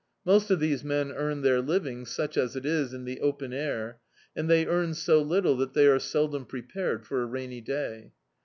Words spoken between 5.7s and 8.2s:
they are seldom prepared for a rainy day.